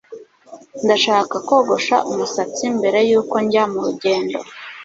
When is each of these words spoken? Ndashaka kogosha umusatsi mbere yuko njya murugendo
Ndashaka 0.83 1.35
kogosha 1.47 1.95
umusatsi 2.11 2.63
mbere 2.77 2.99
yuko 3.09 3.35
njya 3.45 3.63
murugendo 3.71 4.37